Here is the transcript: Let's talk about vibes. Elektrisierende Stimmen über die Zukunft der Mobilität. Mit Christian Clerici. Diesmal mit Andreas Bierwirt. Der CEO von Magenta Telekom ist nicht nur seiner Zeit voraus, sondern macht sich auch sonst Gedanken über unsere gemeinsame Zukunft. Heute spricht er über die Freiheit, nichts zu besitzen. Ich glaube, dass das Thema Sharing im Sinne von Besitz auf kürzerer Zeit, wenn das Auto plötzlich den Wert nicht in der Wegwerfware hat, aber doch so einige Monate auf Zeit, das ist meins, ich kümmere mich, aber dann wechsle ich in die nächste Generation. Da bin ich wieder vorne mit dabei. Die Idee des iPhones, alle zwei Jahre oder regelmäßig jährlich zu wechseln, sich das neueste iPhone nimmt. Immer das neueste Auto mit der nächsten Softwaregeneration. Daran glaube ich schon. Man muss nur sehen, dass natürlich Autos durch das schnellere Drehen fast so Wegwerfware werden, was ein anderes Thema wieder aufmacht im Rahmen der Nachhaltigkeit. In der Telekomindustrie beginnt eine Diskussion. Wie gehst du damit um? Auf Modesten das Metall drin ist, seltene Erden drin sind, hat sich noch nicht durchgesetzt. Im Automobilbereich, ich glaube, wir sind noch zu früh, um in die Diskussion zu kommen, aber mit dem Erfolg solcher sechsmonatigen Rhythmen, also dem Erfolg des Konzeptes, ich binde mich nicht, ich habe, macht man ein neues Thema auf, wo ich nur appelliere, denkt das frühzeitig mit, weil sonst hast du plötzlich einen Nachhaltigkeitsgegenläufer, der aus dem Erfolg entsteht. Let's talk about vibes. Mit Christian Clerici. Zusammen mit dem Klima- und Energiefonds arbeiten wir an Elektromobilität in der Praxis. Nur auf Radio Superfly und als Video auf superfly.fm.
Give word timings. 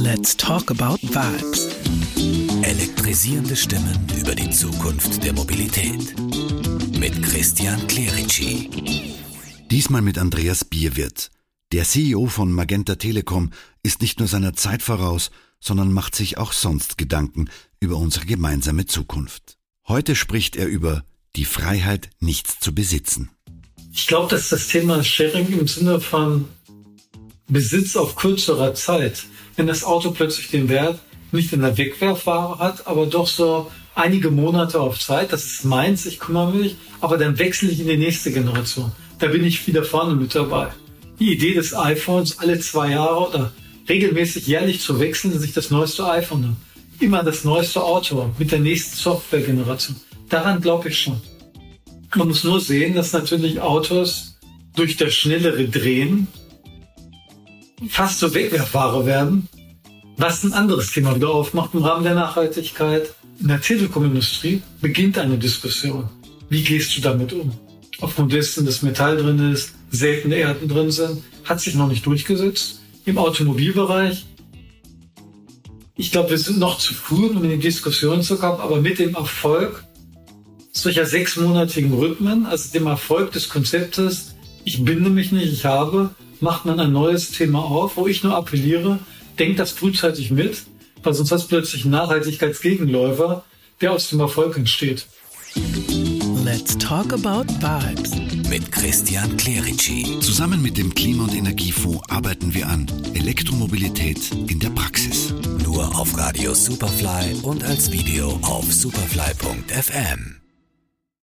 Let's 0.00 0.36
talk 0.36 0.70
about 0.70 1.00
vibes. 1.02 1.68
Elektrisierende 2.62 3.56
Stimmen 3.56 3.98
über 4.16 4.32
die 4.32 4.48
Zukunft 4.48 5.24
der 5.24 5.32
Mobilität. 5.32 6.14
Mit 6.96 7.20
Christian 7.20 7.84
Clerici. 7.88 8.70
Diesmal 9.72 10.02
mit 10.02 10.16
Andreas 10.16 10.64
Bierwirt. 10.64 11.32
Der 11.72 11.82
CEO 11.82 12.26
von 12.26 12.52
Magenta 12.52 12.94
Telekom 12.94 13.50
ist 13.82 14.00
nicht 14.00 14.20
nur 14.20 14.28
seiner 14.28 14.54
Zeit 14.54 14.82
voraus, 14.82 15.32
sondern 15.58 15.92
macht 15.92 16.14
sich 16.14 16.38
auch 16.38 16.52
sonst 16.52 16.96
Gedanken 16.96 17.50
über 17.80 17.96
unsere 17.96 18.24
gemeinsame 18.24 18.86
Zukunft. 18.86 19.58
Heute 19.88 20.14
spricht 20.14 20.54
er 20.54 20.68
über 20.68 21.02
die 21.34 21.44
Freiheit, 21.44 22.08
nichts 22.20 22.60
zu 22.60 22.72
besitzen. 22.72 23.30
Ich 23.92 24.06
glaube, 24.06 24.30
dass 24.30 24.50
das 24.50 24.68
Thema 24.68 25.02
Sharing 25.02 25.58
im 25.58 25.66
Sinne 25.66 26.00
von 26.00 26.46
Besitz 27.48 27.96
auf 27.96 28.14
kürzerer 28.14 28.74
Zeit, 28.74 29.24
wenn 29.58 29.66
das 29.66 29.84
Auto 29.84 30.12
plötzlich 30.12 30.48
den 30.48 30.68
Wert 30.68 31.00
nicht 31.32 31.52
in 31.52 31.60
der 31.60 31.76
Wegwerfware 31.76 32.58
hat, 32.58 32.86
aber 32.86 33.06
doch 33.06 33.26
so 33.26 33.70
einige 33.94 34.30
Monate 34.30 34.80
auf 34.80 34.98
Zeit, 35.00 35.32
das 35.32 35.44
ist 35.44 35.64
meins, 35.64 36.06
ich 36.06 36.20
kümmere 36.20 36.52
mich, 36.52 36.76
aber 37.00 37.18
dann 37.18 37.38
wechsle 37.38 37.68
ich 37.68 37.80
in 37.80 37.88
die 37.88 37.96
nächste 37.96 38.30
Generation. 38.30 38.92
Da 39.18 39.26
bin 39.26 39.44
ich 39.44 39.66
wieder 39.66 39.82
vorne 39.82 40.14
mit 40.14 40.34
dabei. 40.34 40.68
Die 41.18 41.32
Idee 41.32 41.54
des 41.54 41.74
iPhones, 41.74 42.38
alle 42.38 42.60
zwei 42.60 42.92
Jahre 42.92 43.28
oder 43.28 43.52
regelmäßig 43.88 44.46
jährlich 44.46 44.80
zu 44.80 45.00
wechseln, 45.00 45.36
sich 45.38 45.52
das 45.52 45.70
neueste 45.70 46.08
iPhone 46.08 46.40
nimmt. 46.42 46.56
Immer 47.00 47.24
das 47.24 47.42
neueste 47.42 47.82
Auto 47.82 48.32
mit 48.38 48.52
der 48.52 48.60
nächsten 48.60 48.96
Softwaregeneration. 48.96 49.96
Daran 50.28 50.60
glaube 50.60 50.90
ich 50.90 50.98
schon. 51.00 51.20
Man 52.14 52.28
muss 52.28 52.44
nur 52.44 52.60
sehen, 52.60 52.94
dass 52.94 53.12
natürlich 53.12 53.60
Autos 53.60 54.38
durch 54.76 54.96
das 54.96 55.12
schnellere 55.14 55.68
Drehen 55.68 56.28
fast 57.88 58.18
so 58.18 58.34
Wegwerfware 58.34 59.06
werden, 59.06 59.48
was 60.18 60.42
ein 60.42 60.52
anderes 60.52 60.90
Thema 60.90 61.14
wieder 61.14 61.30
aufmacht 61.30 61.74
im 61.74 61.84
Rahmen 61.84 62.02
der 62.02 62.14
Nachhaltigkeit. 62.14 63.14
In 63.40 63.48
der 63.48 63.60
Telekomindustrie 63.60 64.62
beginnt 64.80 65.16
eine 65.16 65.38
Diskussion. 65.38 66.10
Wie 66.50 66.62
gehst 66.62 66.96
du 66.96 67.00
damit 67.00 67.32
um? 67.32 67.52
Auf 68.00 68.18
Modesten 68.18 68.66
das 68.66 68.82
Metall 68.82 69.16
drin 69.16 69.52
ist, 69.52 69.74
seltene 69.90 70.34
Erden 70.34 70.68
drin 70.68 70.90
sind, 70.90 71.22
hat 71.44 71.60
sich 71.60 71.76
noch 71.76 71.88
nicht 71.88 72.04
durchgesetzt. 72.04 72.80
Im 73.04 73.16
Automobilbereich, 73.16 74.26
ich 75.96 76.10
glaube, 76.10 76.30
wir 76.30 76.38
sind 76.38 76.58
noch 76.58 76.78
zu 76.78 76.94
früh, 76.94 77.26
um 77.26 77.42
in 77.44 77.50
die 77.50 77.58
Diskussion 77.58 78.22
zu 78.22 78.36
kommen, 78.38 78.60
aber 78.60 78.80
mit 78.80 78.98
dem 78.98 79.14
Erfolg 79.14 79.84
solcher 80.72 81.06
sechsmonatigen 81.06 81.92
Rhythmen, 81.92 82.46
also 82.46 82.72
dem 82.72 82.86
Erfolg 82.86 83.32
des 83.32 83.48
Konzeptes, 83.48 84.34
ich 84.64 84.84
binde 84.84 85.10
mich 85.10 85.32
nicht, 85.32 85.52
ich 85.52 85.64
habe, 85.64 86.10
macht 86.40 86.66
man 86.66 86.78
ein 86.78 86.92
neues 86.92 87.30
Thema 87.30 87.64
auf, 87.64 87.96
wo 87.96 88.06
ich 88.06 88.22
nur 88.22 88.36
appelliere, 88.36 88.98
denkt 89.38 89.58
das 89.58 89.72
frühzeitig 89.72 90.30
mit, 90.30 90.62
weil 91.02 91.14
sonst 91.14 91.32
hast 91.32 91.44
du 91.44 91.48
plötzlich 91.48 91.82
einen 91.84 91.92
Nachhaltigkeitsgegenläufer, 91.92 93.44
der 93.80 93.92
aus 93.92 94.10
dem 94.10 94.20
Erfolg 94.20 94.56
entsteht. 94.56 95.06
Let's 96.44 96.76
talk 96.78 97.12
about 97.12 97.46
vibes. 97.60 98.48
Mit 98.48 98.72
Christian 98.72 99.36
Clerici. 99.36 100.18
Zusammen 100.20 100.62
mit 100.62 100.78
dem 100.78 100.94
Klima- 100.94 101.24
und 101.24 101.34
Energiefonds 101.34 102.08
arbeiten 102.08 102.54
wir 102.54 102.66
an 102.68 102.86
Elektromobilität 103.14 104.18
in 104.48 104.58
der 104.58 104.70
Praxis. 104.70 105.34
Nur 105.62 105.98
auf 105.98 106.16
Radio 106.16 106.54
Superfly 106.54 107.40
und 107.42 107.64
als 107.64 107.92
Video 107.92 108.38
auf 108.42 108.72
superfly.fm. 108.72 110.37